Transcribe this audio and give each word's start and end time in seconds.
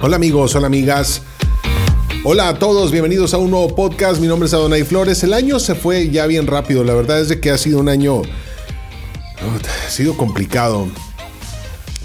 Hola 0.00 0.14
amigos, 0.14 0.54
hola 0.54 0.68
amigas. 0.68 1.22
Hola 2.22 2.50
a 2.50 2.54
todos, 2.56 2.92
bienvenidos 2.92 3.34
a 3.34 3.38
un 3.38 3.50
nuevo 3.50 3.74
podcast. 3.74 4.20
Mi 4.20 4.28
nombre 4.28 4.46
es 4.46 4.54
Adonai 4.54 4.84
Flores. 4.84 5.24
El 5.24 5.34
año 5.34 5.58
se 5.58 5.74
fue 5.74 6.08
ya 6.10 6.26
bien 6.26 6.46
rápido. 6.46 6.84
La 6.84 6.94
verdad 6.94 7.20
es 7.20 7.36
que 7.38 7.50
ha 7.50 7.58
sido 7.58 7.80
un 7.80 7.88
año... 7.88 8.22
Ha 9.40 9.90
sido 9.90 10.16
complicado. 10.16 10.86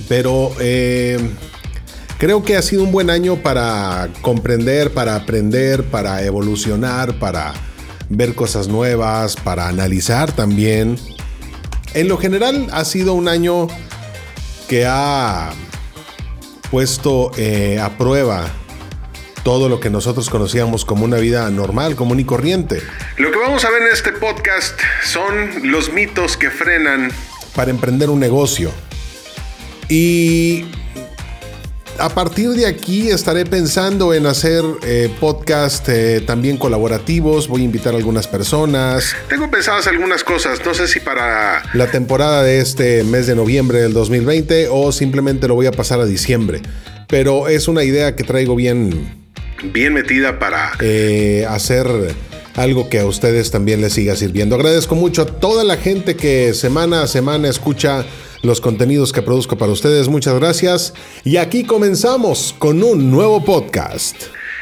Pero 0.09 0.51
eh, 0.59 1.19
creo 2.17 2.43
que 2.43 2.57
ha 2.57 2.63
sido 2.63 2.83
un 2.83 2.91
buen 2.91 3.11
año 3.11 3.43
para 3.43 4.09
comprender, 4.21 4.91
para 4.91 5.15
aprender, 5.15 5.83
para 5.83 6.23
evolucionar, 6.23 7.19
para 7.19 7.53
ver 8.09 8.33
cosas 8.33 8.67
nuevas, 8.67 9.35
para 9.35 9.67
analizar 9.67 10.31
también. 10.31 10.97
En 11.93 12.07
lo 12.07 12.17
general 12.17 12.69
ha 12.71 12.85
sido 12.85 13.13
un 13.13 13.27
año 13.27 13.67
que 14.67 14.87
ha 14.87 15.53
puesto 16.73 17.29
eh, 17.37 17.77
a 17.79 17.99
prueba 17.99 18.51
todo 19.43 19.69
lo 19.69 19.79
que 19.79 19.91
nosotros 19.91 20.31
conocíamos 20.31 20.85
como 20.85 21.05
una 21.05 21.17
vida 21.17 21.47
normal, 21.51 21.95
común 21.95 22.19
y 22.19 22.23
corriente. 22.23 22.81
Lo 23.17 23.31
que 23.31 23.37
vamos 23.37 23.63
a 23.63 23.69
ver 23.69 23.83
en 23.83 23.89
este 23.89 24.11
podcast 24.11 24.79
son 25.03 25.69
los 25.71 25.93
mitos 25.93 26.35
que 26.35 26.49
frenan 26.49 27.11
para 27.55 27.69
emprender 27.69 28.09
un 28.09 28.19
negocio. 28.19 28.71
Y 29.87 30.65
a 31.99 32.09
partir 32.09 32.49
de 32.49 32.65
aquí 32.65 33.09
estaré 33.09 33.45
pensando 33.45 34.13
en 34.13 34.25
hacer 34.25 34.63
eh, 34.83 35.09
podcast 35.19 35.87
eh, 35.89 36.21
también 36.21 36.57
colaborativos. 36.57 37.47
Voy 37.47 37.61
a 37.61 37.65
invitar 37.65 37.93
a 37.93 37.97
algunas 37.97 38.27
personas. 38.27 39.15
Tengo 39.29 39.49
pensadas 39.49 39.87
algunas 39.87 40.23
cosas. 40.23 40.65
No 40.65 40.73
sé 40.73 40.87
si 40.87 40.99
para 40.99 41.63
la 41.73 41.87
temporada 41.87 42.43
de 42.43 42.59
este 42.59 43.03
mes 43.03 43.27
de 43.27 43.35
noviembre 43.35 43.81
del 43.81 43.93
2020 43.93 44.67
o 44.69 44.91
simplemente 44.91 45.47
lo 45.47 45.55
voy 45.55 45.67
a 45.67 45.71
pasar 45.71 45.99
a 45.99 46.05
diciembre. 46.05 46.61
Pero 47.07 47.47
es 47.47 47.67
una 47.67 47.83
idea 47.83 48.15
que 48.15 48.23
traigo 48.23 48.55
bien. 48.55 49.23
Bien 49.63 49.93
metida 49.93 50.39
para 50.39 50.71
eh, 50.79 51.45
hacer 51.47 51.87
algo 52.55 52.89
que 52.89 52.99
a 52.99 53.05
ustedes 53.05 53.51
también 53.51 53.81
les 53.81 53.93
siga 53.93 54.15
sirviendo. 54.15 54.55
Agradezco 54.55 54.95
mucho 54.95 55.23
a 55.23 55.25
toda 55.25 55.63
la 55.63 55.77
gente 55.77 56.15
que 56.15 56.53
semana 56.53 57.03
a 57.03 57.07
semana 57.07 57.47
escucha 57.47 58.05
los 58.43 58.61
contenidos 58.61 59.11
que 59.11 59.21
produzco 59.21 59.57
para 59.57 59.71
ustedes. 59.71 60.09
Muchas 60.09 60.35
gracias. 60.35 60.93
Y 61.23 61.37
aquí 61.37 61.63
comenzamos 61.63 62.53
con 62.59 62.83
un 62.83 63.09
nuevo 63.09 63.43
podcast. 63.43 64.15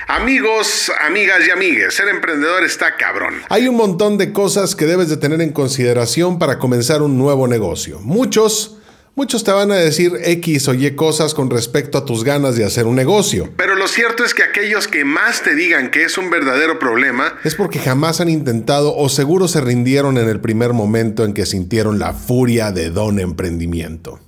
Amigos, 0.07 0.91
amigas 1.01 1.39
y 1.47 1.51
amigues, 1.51 1.95
ser 1.95 2.09
emprendedor 2.09 2.63
está 2.63 2.95
cabrón. 2.95 3.35
Hay 3.49 3.67
un 3.67 3.75
montón 3.75 4.17
de 4.17 4.33
cosas 4.33 4.75
que 4.75 4.85
debes 4.85 5.09
de 5.09 5.17
tener 5.17 5.41
en 5.41 5.51
consideración 5.51 6.37
para 6.37 6.59
comenzar 6.59 7.01
un 7.01 7.17
nuevo 7.17 7.47
negocio. 7.47 7.99
Muchos 8.01 8.77
Muchos 9.13 9.43
te 9.43 9.51
van 9.51 9.71
a 9.71 9.75
decir 9.75 10.13
X 10.23 10.69
o 10.69 10.73
Y 10.73 10.95
cosas 10.95 11.33
con 11.33 11.49
respecto 11.49 11.97
a 11.97 12.05
tus 12.05 12.23
ganas 12.23 12.55
de 12.55 12.63
hacer 12.63 12.85
un 12.85 12.95
negocio. 12.95 13.49
Pero 13.57 13.75
lo 13.75 13.89
cierto 13.89 14.23
es 14.23 14.33
que 14.33 14.41
aquellos 14.41 14.87
que 14.87 15.03
más 15.03 15.43
te 15.43 15.53
digan 15.53 15.91
que 15.91 16.05
es 16.05 16.17
un 16.17 16.29
verdadero 16.29 16.79
problema 16.79 17.33
es 17.43 17.55
porque 17.55 17.79
jamás 17.79 18.21
han 18.21 18.29
intentado 18.29 18.95
o 18.95 19.09
seguro 19.09 19.49
se 19.49 19.59
rindieron 19.59 20.17
en 20.17 20.29
el 20.29 20.39
primer 20.39 20.71
momento 20.71 21.25
en 21.25 21.33
que 21.33 21.45
sintieron 21.45 21.99
la 21.99 22.13
furia 22.13 22.71
de 22.71 22.89
don 22.89 23.19
emprendimiento. 23.19 24.21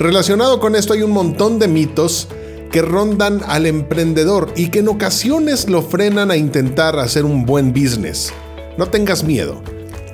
Relacionado 0.00 0.58
con 0.58 0.74
esto 0.74 0.94
hay 0.94 1.02
un 1.02 1.12
montón 1.12 1.60
de 1.60 1.68
mitos 1.68 2.26
que 2.72 2.82
rondan 2.82 3.42
al 3.46 3.66
emprendedor 3.66 4.52
y 4.56 4.70
que 4.70 4.80
en 4.80 4.88
ocasiones 4.88 5.68
lo 5.68 5.82
frenan 5.82 6.32
a 6.32 6.36
intentar 6.36 6.98
hacer 6.98 7.24
un 7.24 7.46
buen 7.46 7.72
business. 7.72 8.32
No 8.76 8.88
tengas 8.88 9.22
miedo. 9.22 9.62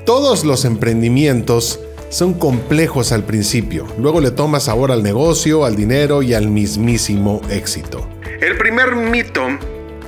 Todos 0.08 0.46
los 0.46 0.64
emprendimientos 0.64 1.80
son 2.08 2.32
complejos 2.32 3.12
al 3.12 3.24
principio, 3.24 3.86
luego 3.98 4.22
le 4.22 4.30
tomas 4.30 4.62
sabor 4.62 4.90
al 4.90 5.02
negocio, 5.02 5.66
al 5.66 5.76
dinero 5.76 6.22
y 6.22 6.32
al 6.32 6.48
mismísimo 6.48 7.42
éxito. 7.50 8.08
El 8.40 8.56
primer 8.56 8.96
mito 8.96 9.42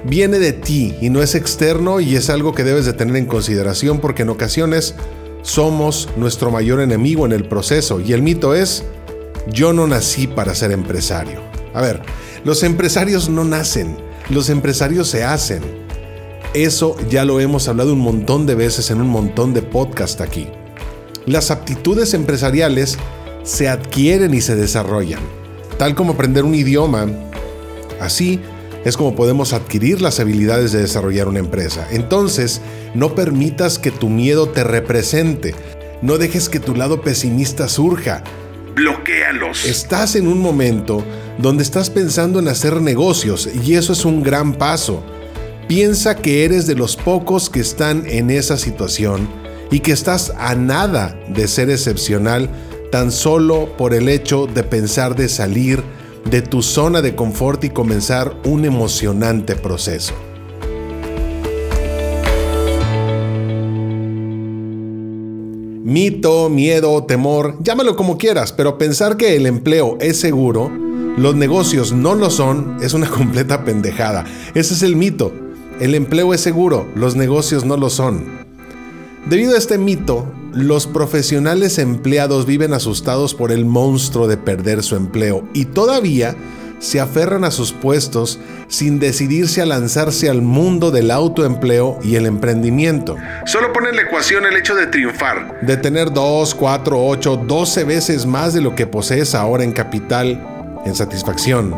viene 0.04 0.38
de 0.38 0.54
ti 0.54 0.96
y 1.02 1.10
no 1.10 1.22
es 1.22 1.34
externo 1.34 2.00
y 2.00 2.16
es 2.16 2.30
algo 2.30 2.54
que 2.54 2.64
debes 2.64 2.86
de 2.86 2.94
tener 2.94 3.14
en 3.16 3.26
consideración 3.26 4.00
porque 4.00 4.22
en 4.22 4.30
ocasiones 4.30 4.94
somos 5.42 6.08
nuestro 6.16 6.50
mayor 6.50 6.80
enemigo 6.80 7.26
en 7.26 7.32
el 7.32 7.46
proceso 7.46 8.00
y 8.00 8.14
el 8.14 8.22
mito 8.22 8.54
es 8.54 8.84
yo 9.48 9.74
no 9.74 9.86
nací 9.86 10.26
para 10.26 10.54
ser 10.54 10.72
empresario. 10.72 11.42
A 11.74 11.82
ver, 11.82 12.00
los 12.42 12.62
empresarios 12.62 13.28
no 13.28 13.44
nacen, 13.44 13.98
los 14.30 14.48
empresarios 14.48 15.08
se 15.08 15.24
hacen. 15.24 15.60
Eso 16.54 16.96
ya 17.08 17.24
lo 17.24 17.38
hemos 17.38 17.68
hablado 17.68 17.92
un 17.92 18.00
montón 18.00 18.44
de 18.44 18.56
veces 18.56 18.90
en 18.90 19.00
un 19.00 19.08
montón 19.08 19.54
de 19.54 19.62
podcast 19.62 20.20
aquí. 20.20 20.48
Las 21.24 21.52
aptitudes 21.52 22.12
empresariales 22.12 22.98
se 23.44 23.68
adquieren 23.68 24.34
y 24.34 24.40
se 24.40 24.56
desarrollan, 24.56 25.20
tal 25.78 25.94
como 25.94 26.14
aprender 26.14 26.42
un 26.44 26.56
idioma. 26.56 27.06
Así 28.00 28.40
es 28.84 28.96
como 28.96 29.14
podemos 29.14 29.52
adquirir 29.52 30.02
las 30.02 30.18
habilidades 30.18 30.72
de 30.72 30.80
desarrollar 30.80 31.28
una 31.28 31.38
empresa. 31.38 31.86
Entonces, 31.92 32.60
no 32.94 33.14
permitas 33.14 33.78
que 33.78 33.92
tu 33.92 34.08
miedo 34.08 34.48
te 34.48 34.64
represente. 34.64 35.54
No 36.02 36.18
dejes 36.18 36.48
que 36.48 36.58
tu 36.58 36.74
lado 36.74 37.00
pesimista 37.00 37.68
surja. 37.68 38.24
Bloquéalos. 38.74 39.66
Estás 39.66 40.16
en 40.16 40.26
un 40.26 40.40
momento 40.40 41.04
donde 41.38 41.62
estás 41.62 41.90
pensando 41.90 42.40
en 42.40 42.48
hacer 42.48 42.80
negocios 42.80 43.48
y 43.62 43.74
eso 43.74 43.92
es 43.92 44.04
un 44.04 44.24
gran 44.24 44.54
paso. 44.54 45.04
Piensa 45.70 46.16
que 46.16 46.44
eres 46.44 46.66
de 46.66 46.74
los 46.74 46.96
pocos 46.96 47.48
que 47.48 47.60
están 47.60 48.02
en 48.08 48.32
esa 48.32 48.56
situación 48.56 49.28
y 49.70 49.78
que 49.78 49.92
estás 49.92 50.32
a 50.36 50.56
nada 50.56 51.16
de 51.28 51.46
ser 51.46 51.70
excepcional 51.70 52.50
tan 52.90 53.12
solo 53.12 53.76
por 53.76 53.94
el 53.94 54.08
hecho 54.08 54.48
de 54.48 54.64
pensar 54.64 55.14
de 55.14 55.28
salir 55.28 55.80
de 56.28 56.42
tu 56.42 56.60
zona 56.62 57.02
de 57.02 57.14
confort 57.14 57.62
y 57.62 57.70
comenzar 57.70 58.34
un 58.44 58.64
emocionante 58.64 59.54
proceso. 59.54 60.12
Mito, 65.84 66.48
miedo, 66.48 67.04
temor, 67.04 67.58
llámalo 67.62 67.94
como 67.94 68.18
quieras, 68.18 68.52
pero 68.52 68.76
pensar 68.76 69.16
que 69.16 69.36
el 69.36 69.46
empleo 69.46 69.98
es 70.00 70.18
seguro, 70.18 70.68
los 71.16 71.36
negocios 71.36 71.92
no 71.92 72.16
lo 72.16 72.28
son, 72.28 72.78
es 72.82 72.92
una 72.92 73.08
completa 73.10 73.64
pendejada. 73.64 74.24
Ese 74.52 74.74
es 74.74 74.82
el 74.82 74.96
mito. 74.96 75.39
El 75.80 75.94
empleo 75.94 76.34
es 76.34 76.42
seguro, 76.42 76.86
los 76.94 77.16
negocios 77.16 77.64
no 77.64 77.78
lo 77.78 77.88
son. 77.88 78.26
Debido 79.24 79.54
a 79.54 79.58
este 79.58 79.78
mito, 79.78 80.30
los 80.52 80.86
profesionales 80.86 81.78
empleados 81.78 82.44
viven 82.44 82.74
asustados 82.74 83.34
por 83.34 83.50
el 83.50 83.64
monstruo 83.64 84.28
de 84.28 84.36
perder 84.36 84.82
su 84.82 84.94
empleo 84.94 85.48
y 85.54 85.64
todavía 85.64 86.36
se 86.80 87.00
aferran 87.00 87.44
a 87.44 87.50
sus 87.50 87.72
puestos 87.72 88.38
sin 88.68 88.98
decidirse 88.98 89.62
a 89.62 89.66
lanzarse 89.66 90.28
al 90.28 90.42
mundo 90.42 90.90
del 90.90 91.10
autoempleo 91.10 91.98
y 92.02 92.16
el 92.16 92.26
emprendimiento. 92.26 93.16
Solo 93.46 93.72
pone 93.72 93.88
en 93.88 93.96
la 93.96 94.02
ecuación 94.02 94.44
el 94.44 94.56
hecho 94.56 94.74
de 94.74 94.86
triunfar. 94.86 95.60
De 95.62 95.78
tener 95.78 96.12
2, 96.12 96.54
4, 96.56 97.06
8, 97.06 97.44
12 97.46 97.84
veces 97.84 98.26
más 98.26 98.52
de 98.52 98.60
lo 98.60 98.74
que 98.74 98.86
posees 98.86 99.34
ahora 99.34 99.64
en 99.64 99.72
capital, 99.72 100.46
en 100.84 100.94
satisfacción. 100.94 101.74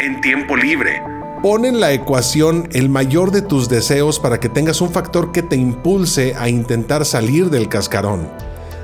En 0.00 0.20
tiempo 0.20 0.56
libre 0.56 1.17
Pon 1.42 1.64
en 1.64 1.78
la 1.78 1.92
ecuación 1.92 2.68
el 2.72 2.88
mayor 2.88 3.30
de 3.30 3.42
tus 3.42 3.68
deseos 3.68 4.18
para 4.18 4.40
que 4.40 4.48
tengas 4.48 4.80
un 4.80 4.90
factor 4.90 5.30
que 5.30 5.44
te 5.44 5.54
impulse 5.54 6.34
a 6.36 6.48
intentar 6.48 7.04
salir 7.04 7.48
del 7.48 7.68
cascarón, 7.68 8.28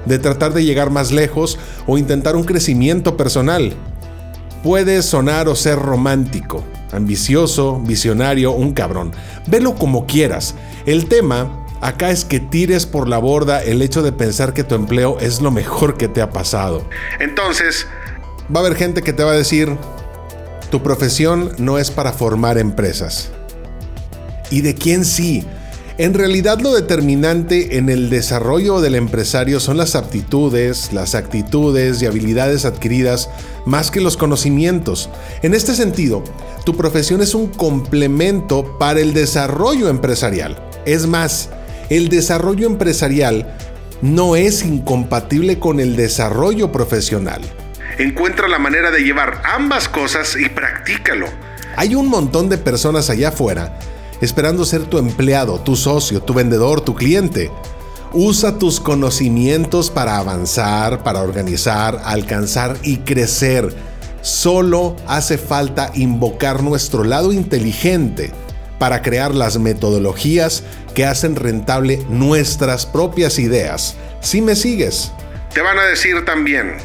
de 0.04 0.20
tratar 0.20 0.54
de 0.54 0.64
llegar 0.64 0.90
más 0.90 1.10
lejos 1.10 1.58
o 1.88 1.98
intentar 1.98 2.36
un 2.36 2.44
crecimiento 2.44 3.16
personal. 3.16 3.74
Puedes 4.62 5.04
sonar 5.04 5.48
o 5.48 5.56
ser 5.56 5.80
romántico, 5.80 6.62
ambicioso, 6.92 7.80
visionario, 7.80 8.52
un 8.52 8.72
cabrón. 8.72 9.10
Velo 9.48 9.74
como 9.74 10.06
quieras. 10.06 10.54
El 10.86 11.06
tema 11.06 11.66
acá 11.80 12.10
es 12.10 12.24
que 12.24 12.38
tires 12.38 12.86
por 12.86 13.08
la 13.08 13.18
borda 13.18 13.64
el 13.64 13.82
hecho 13.82 14.00
de 14.00 14.12
pensar 14.12 14.54
que 14.54 14.62
tu 14.62 14.76
empleo 14.76 15.18
es 15.18 15.40
lo 15.40 15.50
mejor 15.50 15.96
que 15.96 16.06
te 16.06 16.22
ha 16.22 16.30
pasado. 16.30 16.84
Entonces, 17.18 17.88
va 18.54 18.60
a 18.60 18.64
haber 18.64 18.76
gente 18.76 19.02
que 19.02 19.12
te 19.12 19.24
va 19.24 19.32
a 19.32 19.36
decir, 19.36 19.76
tu 20.74 20.82
profesión 20.82 21.52
no 21.58 21.78
es 21.78 21.92
para 21.92 22.12
formar 22.12 22.58
empresas. 22.58 23.28
¿Y 24.50 24.62
de 24.62 24.74
quién 24.74 25.04
sí? 25.04 25.44
En 25.98 26.14
realidad 26.14 26.58
lo 26.58 26.74
determinante 26.74 27.78
en 27.78 27.88
el 27.88 28.10
desarrollo 28.10 28.80
del 28.80 28.96
empresario 28.96 29.60
son 29.60 29.76
las 29.76 29.94
aptitudes, 29.94 30.92
las 30.92 31.14
actitudes 31.14 32.02
y 32.02 32.06
habilidades 32.06 32.64
adquiridas 32.64 33.30
más 33.66 33.92
que 33.92 34.00
los 34.00 34.16
conocimientos. 34.16 35.10
En 35.42 35.54
este 35.54 35.76
sentido, 35.76 36.24
tu 36.64 36.76
profesión 36.76 37.22
es 37.22 37.36
un 37.36 37.46
complemento 37.46 38.76
para 38.76 38.98
el 38.98 39.14
desarrollo 39.14 39.88
empresarial. 39.88 40.58
Es 40.86 41.06
más, 41.06 41.50
el 41.88 42.08
desarrollo 42.08 42.66
empresarial 42.66 43.56
no 44.02 44.34
es 44.34 44.64
incompatible 44.64 45.60
con 45.60 45.78
el 45.78 45.94
desarrollo 45.94 46.72
profesional. 46.72 47.42
Encuentra 47.98 48.48
la 48.48 48.58
manera 48.58 48.90
de 48.90 49.02
llevar 49.02 49.42
ambas 49.44 49.88
cosas 49.88 50.36
y 50.36 50.48
practícalo. 50.48 51.26
Hay 51.76 51.94
un 51.94 52.08
montón 52.08 52.48
de 52.48 52.58
personas 52.58 53.10
allá 53.10 53.28
afuera 53.28 53.78
esperando 54.20 54.64
ser 54.64 54.84
tu 54.84 54.98
empleado, 54.98 55.60
tu 55.60 55.76
socio, 55.76 56.20
tu 56.20 56.34
vendedor, 56.34 56.80
tu 56.80 56.94
cliente. 56.94 57.50
Usa 58.12 58.58
tus 58.58 58.80
conocimientos 58.80 59.90
para 59.90 60.18
avanzar, 60.18 61.02
para 61.02 61.20
organizar, 61.20 62.00
alcanzar 62.04 62.76
y 62.82 62.98
crecer. 62.98 63.74
Solo 64.22 64.96
hace 65.06 65.36
falta 65.36 65.90
invocar 65.94 66.62
nuestro 66.62 67.04
lado 67.04 67.32
inteligente 67.32 68.30
para 68.78 69.02
crear 69.02 69.34
las 69.34 69.58
metodologías 69.58 70.62
que 70.94 71.04
hacen 71.04 71.36
rentable 71.36 72.04
nuestras 72.08 72.86
propias 72.86 73.38
ideas. 73.38 73.96
Si 74.20 74.40
me 74.40 74.54
sigues. 74.54 75.12
Te 75.52 75.60
van 75.60 75.78
a 75.78 75.84
decir 75.84 76.24
también, 76.24 76.76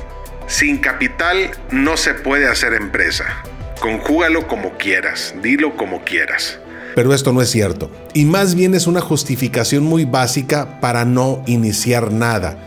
sin 0.49 0.79
capital 0.79 1.51
no 1.71 1.95
se 1.95 2.15
puede 2.15 2.47
hacer 2.47 2.73
empresa. 2.73 3.43
Conjúgalo 3.79 4.47
como 4.47 4.77
quieras, 4.77 5.35
dilo 5.41 5.77
como 5.77 6.03
quieras. 6.03 6.59
Pero 6.95 7.13
esto 7.13 7.31
no 7.31 7.41
es 7.41 7.51
cierto, 7.51 7.91
y 8.13 8.25
más 8.25 8.55
bien 8.55 8.73
es 8.73 8.87
una 8.87 8.99
justificación 8.99 9.83
muy 9.83 10.05
básica 10.05 10.81
para 10.81 11.05
no 11.05 11.43
iniciar 11.45 12.11
nada. 12.11 12.57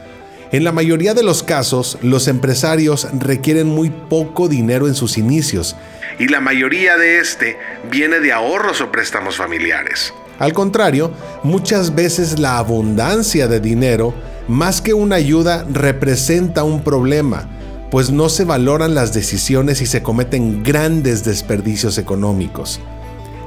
En 0.52 0.64
la 0.64 0.70
mayoría 0.70 1.12
de 1.12 1.24
los 1.24 1.42
casos, 1.42 1.98
los 2.02 2.28
empresarios 2.28 3.08
requieren 3.18 3.66
muy 3.66 3.90
poco 3.90 4.48
dinero 4.48 4.86
en 4.86 4.94
sus 4.94 5.18
inicios. 5.18 5.74
Y 6.18 6.28
la 6.28 6.40
mayoría 6.40 6.96
de 6.96 7.18
este 7.18 7.58
viene 7.90 8.20
de 8.20 8.32
ahorros 8.32 8.80
o 8.80 8.92
préstamos 8.92 9.36
familiares. 9.36 10.14
Al 10.38 10.52
contrario, 10.52 11.12
muchas 11.42 11.94
veces 11.94 12.38
la 12.38 12.58
abundancia 12.58 13.48
de 13.48 13.60
dinero, 13.60 14.14
más 14.46 14.80
que 14.80 14.94
una 14.94 15.16
ayuda, 15.16 15.66
representa 15.70 16.64
un 16.64 16.84
problema, 16.84 17.48
pues 17.92 18.10
no 18.10 18.30
se 18.30 18.46
valoran 18.46 18.94
las 18.94 19.12
decisiones 19.12 19.82
y 19.82 19.86
se 19.86 20.02
cometen 20.02 20.62
grandes 20.62 21.24
desperdicios 21.24 21.98
económicos. 21.98 22.80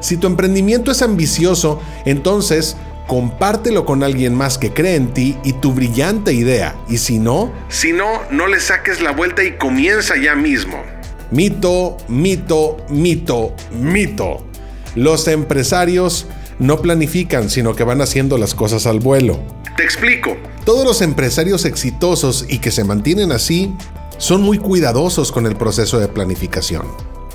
Si 0.01 0.17
tu 0.17 0.27
emprendimiento 0.27 0.91
es 0.91 1.01
ambicioso, 1.01 1.81
entonces 2.05 2.77
compártelo 3.07 3.85
con 3.85 4.03
alguien 4.03 4.35
más 4.35 4.59
que 4.59 4.71
cree 4.71 4.97
en 4.97 5.15
ti 5.15 5.35
y 5.43 5.53
tu 5.53 5.73
brillante 5.73 6.31
idea. 6.31 6.75
Y 6.87 6.99
si 6.99 7.17
no... 7.17 7.51
Si 7.69 7.91
no, 7.91 8.21
no 8.29 8.45
le 8.45 8.59
saques 8.59 9.01
la 9.01 9.13
vuelta 9.13 9.43
y 9.43 9.53
comienza 9.53 10.15
ya 10.15 10.35
mismo. 10.35 10.77
Mito, 11.31 11.97
mito, 12.07 12.77
mito, 12.91 13.55
mito. 13.71 14.45
Los 14.93 15.27
empresarios 15.27 16.27
no 16.59 16.83
planifican, 16.83 17.49
sino 17.49 17.75
que 17.75 17.83
van 17.83 17.99
haciendo 17.99 18.37
las 18.37 18.53
cosas 18.53 18.85
al 18.85 18.99
vuelo. 18.99 19.39
Te 19.75 19.83
explico. 19.83 20.37
Todos 20.65 20.85
los 20.85 21.01
empresarios 21.01 21.65
exitosos 21.65 22.45
y 22.47 22.59
que 22.59 22.69
se 22.69 22.83
mantienen 22.83 23.31
así 23.31 23.73
son 24.17 24.41
muy 24.41 24.57
cuidadosos 24.57 25.31
con 25.31 25.45
el 25.45 25.55
proceso 25.55 25.99
de 25.99 26.07
planificación. 26.07 26.85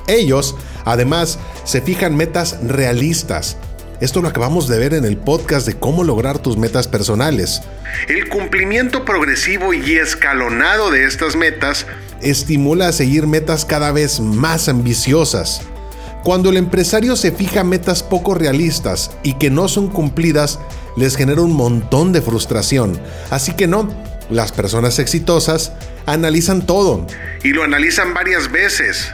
Ellos, 0.06 0.56
además, 0.84 1.38
se 1.64 1.80
fijan 1.80 2.16
metas 2.16 2.58
realistas. 2.62 3.56
Esto 4.00 4.22
lo 4.22 4.28
acabamos 4.28 4.66
de 4.66 4.78
ver 4.78 4.94
en 4.94 5.04
el 5.04 5.18
podcast 5.18 5.66
de 5.66 5.78
cómo 5.78 6.04
lograr 6.04 6.38
tus 6.38 6.56
metas 6.56 6.88
personales. 6.88 7.60
El 8.08 8.28
cumplimiento 8.28 9.04
progresivo 9.04 9.74
y 9.74 9.96
escalonado 9.96 10.90
de 10.90 11.04
estas 11.04 11.36
metas 11.36 11.86
estimula 12.22 12.88
a 12.88 12.92
seguir 12.92 13.26
metas 13.26 13.64
cada 13.64 13.92
vez 13.92 14.20
más 14.20 14.68
ambiciosas. 14.68 15.62
Cuando 16.24 16.50
el 16.50 16.56
empresario 16.56 17.16
se 17.16 17.32
fija 17.32 17.62
metas 17.62 18.02
poco 18.02 18.34
realistas 18.34 19.10
y 19.22 19.34
que 19.34 19.50
no 19.50 19.68
son 19.68 19.88
cumplidas, 19.88 20.58
les 20.96 21.16
genera 21.16 21.42
un 21.42 21.52
montón 21.52 22.12
de 22.12 22.20
frustración. 22.20 22.98
Así 23.30 23.52
que 23.52 23.66
no, 23.66 23.88
las 24.30 24.52
personas 24.52 24.98
exitosas 24.98 25.72
analizan 26.12 26.66
todo. 26.66 27.06
Y 27.42 27.50
lo 27.50 27.64
analizan 27.64 28.14
varias 28.14 28.50
veces 28.50 29.12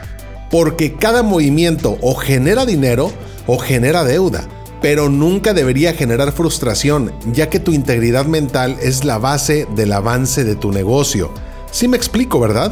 porque 0.49 0.95
cada 0.95 1.23
movimiento 1.23 1.97
o 2.01 2.15
genera 2.15 2.65
dinero 2.65 3.11
o 3.45 3.57
genera 3.57 4.03
deuda, 4.03 4.47
pero 4.81 5.09
nunca 5.09 5.53
debería 5.53 5.93
generar 5.93 6.31
frustración, 6.31 7.13
ya 7.31 7.49
que 7.49 7.59
tu 7.59 7.71
integridad 7.71 8.25
mental 8.25 8.77
es 8.81 9.03
la 9.03 9.17
base 9.17 9.67
del 9.75 9.93
avance 9.93 10.43
de 10.43 10.55
tu 10.55 10.71
negocio. 10.71 11.33
Sí 11.71 11.87
me 11.87 11.97
explico, 11.97 12.39
¿verdad? 12.39 12.71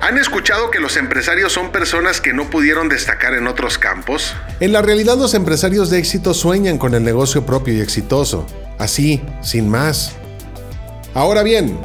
¿Han 0.00 0.18
escuchado 0.18 0.70
que 0.70 0.78
los 0.78 0.96
empresarios 0.96 1.52
son 1.52 1.72
personas 1.72 2.20
que 2.20 2.32
no 2.32 2.50
pudieron 2.50 2.88
destacar 2.88 3.34
en 3.34 3.46
otros 3.46 3.78
campos? 3.78 4.34
En 4.60 4.72
la 4.72 4.82
realidad 4.82 5.16
los 5.16 5.34
empresarios 5.34 5.90
de 5.90 5.98
éxito 5.98 6.34
sueñan 6.34 6.78
con 6.78 6.94
el 6.94 7.02
negocio 7.02 7.46
propio 7.46 7.74
y 7.74 7.80
exitoso, 7.80 8.46
así, 8.78 9.22
sin 9.42 9.68
más. 9.68 10.12
Ahora 11.14 11.42
bien, 11.42 11.78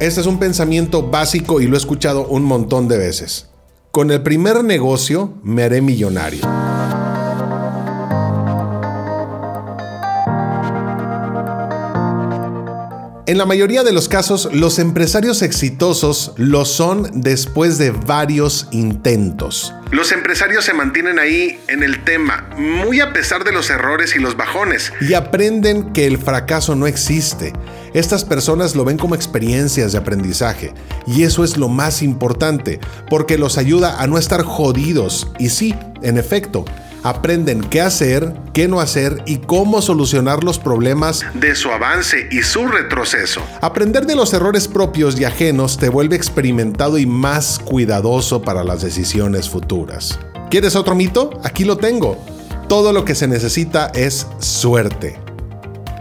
este 0.00 0.22
es 0.22 0.26
un 0.26 0.38
pensamiento 0.38 1.02
básico 1.02 1.60
y 1.60 1.66
lo 1.66 1.76
he 1.76 1.78
escuchado 1.78 2.26
un 2.26 2.42
montón 2.42 2.88
de 2.88 2.96
veces. 2.96 3.50
Con 3.90 4.10
el 4.10 4.22
primer 4.22 4.64
negocio 4.64 5.34
me 5.42 5.62
haré 5.62 5.82
millonario. 5.82 6.40
En 13.30 13.38
la 13.38 13.46
mayoría 13.46 13.84
de 13.84 13.92
los 13.92 14.08
casos, 14.08 14.48
los 14.52 14.80
empresarios 14.80 15.42
exitosos 15.42 16.32
lo 16.36 16.64
son 16.64 17.08
después 17.14 17.78
de 17.78 17.92
varios 17.92 18.66
intentos. 18.72 19.72
Los 19.92 20.10
empresarios 20.10 20.64
se 20.64 20.74
mantienen 20.74 21.20
ahí 21.20 21.60
en 21.68 21.84
el 21.84 22.02
tema, 22.02 22.50
muy 22.58 22.98
a 22.98 23.12
pesar 23.12 23.44
de 23.44 23.52
los 23.52 23.70
errores 23.70 24.16
y 24.16 24.18
los 24.18 24.36
bajones. 24.36 24.92
Y 25.00 25.14
aprenden 25.14 25.92
que 25.92 26.08
el 26.08 26.18
fracaso 26.18 26.74
no 26.74 26.88
existe. 26.88 27.52
Estas 27.94 28.24
personas 28.24 28.74
lo 28.74 28.84
ven 28.84 28.98
como 28.98 29.14
experiencias 29.14 29.92
de 29.92 29.98
aprendizaje. 29.98 30.74
Y 31.06 31.22
eso 31.22 31.44
es 31.44 31.56
lo 31.56 31.68
más 31.68 32.02
importante, 32.02 32.80
porque 33.08 33.38
los 33.38 33.58
ayuda 33.58 34.02
a 34.02 34.08
no 34.08 34.18
estar 34.18 34.42
jodidos. 34.42 35.30
Y 35.38 35.50
sí, 35.50 35.72
en 36.02 36.18
efecto, 36.18 36.64
aprenden 37.02 37.62
qué 37.62 37.80
hacer, 37.80 38.34
qué 38.52 38.68
no 38.68 38.80
hacer 38.80 39.22
y 39.26 39.38
cómo 39.38 39.82
solucionar 39.82 40.44
los 40.44 40.58
problemas 40.58 41.24
de 41.34 41.54
su 41.54 41.70
avance 41.70 42.28
y 42.30 42.42
su 42.42 42.66
retroceso. 42.66 43.42
Aprender 43.60 44.06
de 44.06 44.16
los 44.16 44.32
errores 44.32 44.68
propios 44.68 45.18
y 45.20 45.24
ajenos 45.24 45.78
te 45.78 45.88
vuelve 45.88 46.16
experimentado 46.16 46.98
y 46.98 47.06
más 47.06 47.58
cuidadoso 47.58 48.42
para 48.42 48.64
las 48.64 48.82
decisiones 48.82 49.48
futuras. 49.48 50.18
¿Quieres 50.50 50.76
otro 50.76 50.94
mito? 50.94 51.40
Aquí 51.44 51.64
lo 51.64 51.76
tengo. 51.76 52.18
Todo 52.68 52.92
lo 52.92 53.04
que 53.04 53.14
se 53.14 53.28
necesita 53.28 53.90
es 53.94 54.26
suerte. 54.38 55.18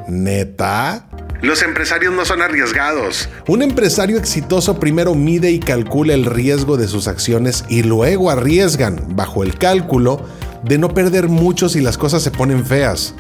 ¿Neta? 0.07 1.05
Los 1.41 1.63
empresarios 1.63 2.13
no 2.13 2.25
son 2.25 2.41
arriesgados. 2.41 3.29
Un 3.47 3.61
empresario 3.61 4.17
exitoso 4.17 4.77
primero 4.77 5.15
mide 5.15 5.51
y 5.51 5.59
calcula 5.59 6.13
el 6.13 6.25
riesgo 6.25 6.75
de 6.75 6.87
sus 6.87 7.07
acciones 7.07 7.63
y 7.69 7.83
luego 7.83 8.29
arriesgan, 8.29 9.01
bajo 9.15 9.43
el 9.43 9.57
cálculo, 9.57 10.25
de 10.63 10.77
no 10.77 10.89
perder 10.89 11.29
mucho 11.29 11.69
si 11.69 11.81
las 11.81 11.97
cosas 11.97 12.23
se 12.23 12.31
ponen 12.31 12.65
feas. 12.65 13.15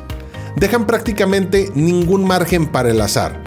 Dejan 0.55 0.85
prácticamente 0.85 1.71
ningún 1.75 2.25
margen 2.25 2.67
para 2.67 2.89
el 2.89 3.01
azar. 3.01 3.41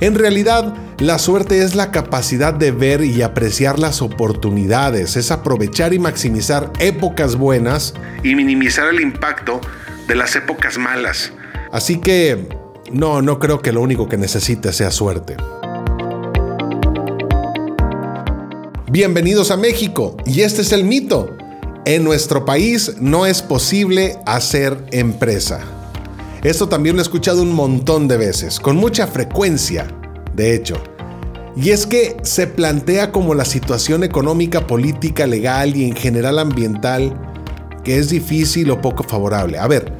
En 0.00 0.14
realidad, 0.14 0.74
la 0.98 1.18
suerte 1.18 1.62
es 1.62 1.74
la 1.74 1.90
capacidad 1.90 2.52
de 2.52 2.70
ver 2.70 3.02
y 3.02 3.22
apreciar 3.22 3.78
las 3.78 4.02
oportunidades, 4.02 5.16
es 5.16 5.30
aprovechar 5.30 5.92
y 5.92 5.98
maximizar 5.98 6.72
épocas 6.78 7.36
buenas 7.36 7.94
y 8.22 8.34
minimizar 8.34 8.88
el 8.88 9.00
impacto 9.00 9.60
de 10.06 10.14
las 10.14 10.36
épocas 10.36 10.78
malas. 10.78 11.32
Así 11.72 12.00
que, 12.00 12.48
no, 12.92 13.22
no 13.22 13.38
creo 13.38 13.60
que 13.60 13.72
lo 13.72 13.80
único 13.80 14.08
que 14.08 14.16
necesites 14.16 14.76
sea 14.76 14.90
suerte. 14.90 15.36
Bienvenidos 18.90 19.50
a 19.50 19.56
México, 19.56 20.16
y 20.24 20.40
este 20.40 20.62
es 20.62 20.72
el 20.72 20.84
mito. 20.84 21.37
En 21.88 22.04
nuestro 22.04 22.44
país 22.44 22.96
no 23.00 23.24
es 23.24 23.40
posible 23.40 24.18
hacer 24.26 24.76
empresa. 24.92 25.60
Esto 26.44 26.68
también 26.68 26.96
lo 26.96 27.00
he 27.00 27.02
escuchado 27.02 27.40
un 27.40 27.54
montón 27.54 28.08
de 28.08 28.18
veces, 28.18 28.60
con 28.60 28.76
mucha 28.76 29.06
frecuencia, 29.06 29.88
de 30.36 30.54
hecho. 30.54 30.76
Y 31.56 31.70
es 31.70 31.86
que 31.86 32.18
se 32.24 32.46
plantea 32.46 33.10
como 33.10 33.34
la 33.34 33.46
situación 33.46 34.04
económica, 34.04 34.66
política, 34.66 35.26
legal 35.26 35.74
y 35.76 35.84
en 35.84 35.96
general 35.96 36.38
ambiental 36.38 37.18
que 37.84 37.96
es 37.96 38.10
difícil 38.10 38.70
o 38.70 38.82
poco 38.82 39.02
favorable. 39.02 39.58
A 39.58 39.66
ver, 39.66 39.90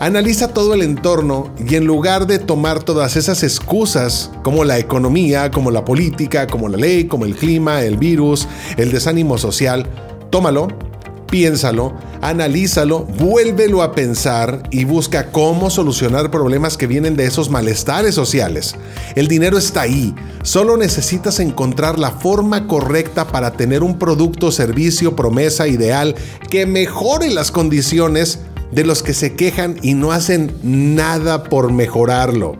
analiza 0.00 0.48
todo 0.48 0.74
el 0.74 0.82
entorno 0.82 1.54
y 1.64 1.76
en 1.76 1.84
lugar 1.84 2.26
de 2.26 2.40
tomar 2.40 2.82
todas 2.82 3.14
esas 3.14 3.44
excusas 3.44 4.32
como 4.42 4.64
la 4.64 4.80
economía, 4.80 5.52
como 5.52 5.70
la 5.70 5.84
política, 5.84 6.48
como 6.48 6.68
la 6.68 6.76
ley, 6.76 7.04
como 7.04 7.24
el 7.24 7.36
clima, 7.36 7.84
el 7.84 7.98
virus, 7.98 8.48
el 8.76 8.90
desánimo 8.90 9.38
social, 9.38 9.86
tómalo 10.30 10.89
piénsalo, 11.30 11.96
analízalo, 12.20 13.04
vuélvelo 13.04 13.82
a 13.82 13.92
pensar 13.92 14.64
y 14.70 14.84
busca 14.84 15.30
cómo 15.30 15.70
solucionar 15.70 16.30
problemas 16.30 16.76
que 16.76 16.86
vienen 16.86 17.16
de 17.16 17.24
esos 17.24 17.48
malestares 17.50 18.14
sociales. 18.14 18.74
El 19.14 19.28
dinero 19.28 19.56
está 19.56 19.82
ahí, 19.82 20.14
solo 20.42 20.76
necesitas 20.76 21.40
encontrar 21.40 21.98
la 21.98 22.10
forma 22.10 22.66
correcta 22.66 23.28
para 23.28 23.52
tener 23.52 23.82
un 23.82 23.98
producto, 23.98 24.50
servicio, 24.50 25.16
promesa 25.16 25.68
ideal 25.68 26.14
que 26.50 26.66
mejore 26.66 27.30
las 27.30 27.50
condiciones 27.50 28.40
de 28.72 28.84
los 28.84 29.02
que 29.02 29.14
se 29.14 29.34
quejan 29.34 29.76
y 29.82 29.94
no 29.94 30.12
hacen 30.12 30.52
nada 30.62 31.44
por 31.44 31.72
mejorarlo. 31.72 32.56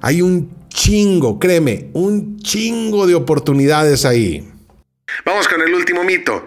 Hay 0.00 0.22
un 0.22 0.50
chingo, 0.68 1.38
créeme, 1.38 1.90
un 1.92 2.38
chingo 2.38 3.06
de 3.06 3.14
oportunidades 3.14 4.04
ahí. 4.04 4.50
Vamos 5.24 5.48
con 5.48 5.60
el 5.62 5.72
último 5.72 6.04
mito. 6.04 6.44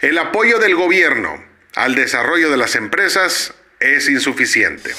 El 0.00 0.16
apoyo 0.16 0.60
del 0.60 0.76
gobierno 0.76 1.30
al 1.74 1.96
desarrollo 1.96 2.52
de 2.52 2.56
las 2.56 2.76
empresas 2.76 3.52
es 3.80 4.08
insuficiente. 4.08 4.90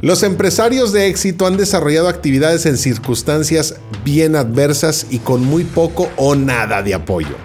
Los 0.00 0.22
empresarios 0.22 0.92
de 0.92 1.08
éxito 1.08 1.48
han 1.48 1.56
desarrollado 1.56 2.08
actividades 2.08 2.66
en 2.66 2.76
circunstancias 2.76 3.80
bien 4.04 4.36
adversas 4.36 5.08
y 5.10 5.18
con 5.18 5.44
muy 5.44 5.64
poco 5.64 6.08
o 6.14 6.36
nada 6.36 6.84
de 6.84 6.94
apoyo. 6.94 7.36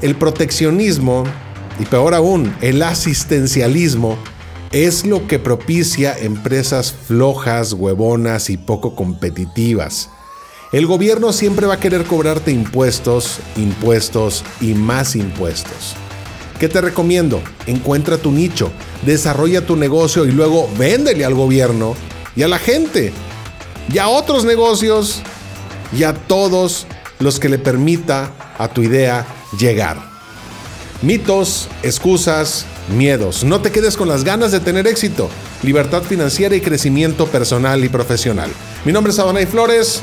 El 0.00 0.14
proteccionismo, 0.14 1.24
y 1.78 1.84
peor 1.84 2.14
aún, 2.14 2.56
el 2.62 2.82
asistencialismo, 2.82 4.16
es 4.72 5.04
lo 5.04 5.26
que 5.26 5.38
propicia 5.38 6.16
empresas 6.16 6.94
flojas, 6.94 7.74
huevonas 7.74 8.48
y 8.48 8.56
poco 8.56 8.96
competitivas. 8.96 10.08
El 10.72 10.86
gobierno 10.86 11.32
siempre 11.32 11.66
va 11.66 11.74
a 11.74 11.80
querer 11.80 12.04
cobrarte 12.04 12.50
impuestos, 12.50 13.38
impuestos 13.56 14.42
y 14.60 14.74
más 14.74 15.14
impuestos. 15.14 15.94
¿Qué 16.58 16.68
te 16.68 16.80
recomiendo? 16.80 17.40
Encuentra 17.66 18.18
tu 18.18 18.32
nicho, 18.32 18.72
desarrolla 19.02 19.64
tu 19.64 19.76
negocio 19.76 20.24
y 20.24 20.32
luego 20.32 20.68
véndele 20.76 21.24
al 21.24 21.34
gobierno 21.34 21.94
y 22.34 22.42
a 22.42 22.48
la 22.48 22.58
gente 22.58 23.12
y 23.92 23.98
a 23.98 24.08
otros 24.08 24.44
negocios 24.44 25.20
y 25.96 26.02
a 26.02 26.14
todos 26.14 26.86
los 27.20 27.38
que 27.38 27.48
le 27.48 27.58
permita 27.58 28.32
a 28.58 28.66
tu 28.66 28.82
idea 28.82 29.24
llegar. 29.58 29.98
Mitos, 31.00 31.68
excusas, 31.84 32.66
miedos. 32.96 33.44
No 33.44 33.60
te 33.60 33.70
quedes 33.70 33.96
con 33.96 34.08
las 34.08 34.24
ganas 34.24 34.50
de 34.50 34.58
tener 34.58 34.88
éxito, 34.88 35.28
libertad 35.62 36.02
financiera 36.02 36.56
y 36.56 36.60
crecimiento 36.60 37.26
personal 37.26 37.84
y 37.84 37.88
profesional. 37.88 38.50
Mi 38.84 38.92
nombre 38.92 39.12
es 39.12 39.18
Adonai 39.20 39.46
Flores. 39.46 40.02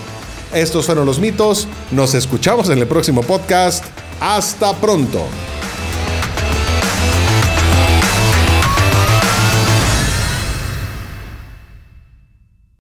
Estos 0.53 0.85
fueron 0.85 1.05
los 1.05 1.19
mitos. 1.19 1.67
Nos 1.91 2.13
escuchamos 2.13 2.69
en 2.69 2.77
el 2.77 2.87
próximo 2.87 3.21
podcast. 3.21 3.83
Hasta 4.19 4.73
pronto. 4.75 5.25